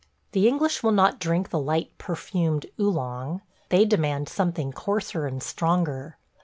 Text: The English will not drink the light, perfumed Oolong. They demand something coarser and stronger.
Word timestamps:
The 0.31 0.47
English 0.47 0.81
will 0.81 0.93
not 0.93 1.19
drink 1.19 1.49
the 1.51 1.59
light, 1.59 1.95
perfumed 1.99 2.65
Oolong. 2.79 3.41
They 3.69 3.85
demand 3.85 4.29
something 4.29 4.73
coarser 4.73 5.27
and 5.27 5.43
stronger. 5.43 6.17